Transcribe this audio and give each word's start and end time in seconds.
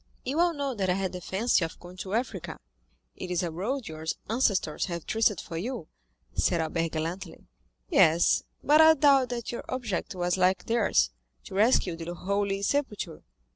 "You 0.25 0.39
all 0.39 0.55
know 0.55 0.73
that 0.73 0.89
I 0.89 0.95
had 0.95 1.13
the 1.13 1.21
fancy 1.21 1.63
of 1.63 1.79
going 1.79 1.97
to 1.97 2.15
Africa." 2.15 2.57
"It 3.15 3.29
is 3.29 3.43
a 3.43 3.51
road 3.51 3.87
your 3.87 4.03
ancestors 4.31 4.85
have 4.85 5.05
traced 5.05 5.39
for 5.39 5.57
you," 5.57 5.89
said 6.33 6.59
Albert 6.59 6.93
gallantly. 6.93 7.45
"Yes? 7.87 8.41
but 8.63 8.81
I 8.81 8.95
doubt 8.95 9.29
that 9.29 9.51
your 9.51 9.63
object 9.69 10.15
was 10.15 10.37
like 10.37 10.65
theirs—to 10.65 11.53
rescue 11.53 11.95
the 11.95 12.15
Holy 12.15 12.63
Sepulchre." 12.63 13.21